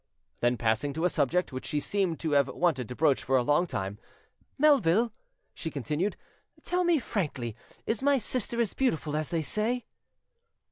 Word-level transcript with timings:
Then 0.39 0.57
passing 0.57 0.93
to 0.93 1.05
a 1.05 1.11
subject 1.11 1.53
which 1.53 1.67
she 1.67 1.79
seemed 1.79 2.19
to 2.21 2.31
have 2.31 2.47
wanted 2.47 2.89
to 2.89 2.95
broach 2.95 3.21
for 3.21 3.37
a 3.37 3.43
long 3.43 3.67
time, 3.67 3.99
"Melville," 4.57 5.13
she 5.53 5.69
continued, 5.69 6.17
"tell 6.63 6.83
me 6.83 6.97
frankly, 6.97 7.55
is 7.85 8.01
my 8.01 8.17
sister 8.17 8.59
as 8.59 8.73
beautiful 8.73 9.15
as 9.15 9.29
they 9.29 9.43
say?" 9.43 9.85